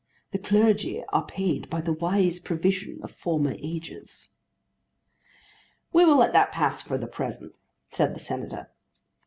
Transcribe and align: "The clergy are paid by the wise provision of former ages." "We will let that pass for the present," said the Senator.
"The 0.31 0.39
clergy 0.39 1.03
are 1.13 1.23
paid 1.23 1.69
by 1.69 1.79
the 1.81 1.93
wise 1.93 2.39
provision 2.39 2.99
of 3.03 3.11
former 3.11 3.51
ages." 3.59 4.29
"We 5.93 6.05
will 6.05 6.17
let 6.17 6.33
that 6.33 6.51
pass 6.51 6.81
for 6.81 6.97
the 6.97 7.05
present," 7.05 7.53
said 7.91 8.15
the 8.15 8.19
Senator. 8.19 8.69